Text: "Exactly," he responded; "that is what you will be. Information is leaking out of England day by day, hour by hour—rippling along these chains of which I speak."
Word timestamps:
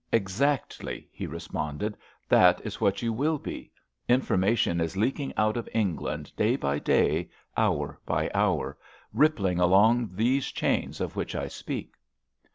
"Exactly," 0.11 1.07
he 1.11 1.27
responded; 1.27 1.95
"that 2.27 2.59
is 2.65 2.81
what 2.81 3.03
you 3.03 3.13
will 3.13 3.37
be. 3.37 3.71
Information 4.09 4.81
is 4.81 4.97
leaking 4.97 5.31
out 5.37 5.55
of 5.57 5.69
England 5.75 6.35
day 6.35 6.55
by 6.55 6.79
day, 6.79 7.29
hour 7.55 7.99
by 8.03 8.27
hour—rippling 8.33 9.59
along 9.59 10.09
these 10.13 10.47
chains 10.47 11.01
of 11.01 11.15
which 11.15 11.35
I 11.35 11.47
speak." 11.47 11.93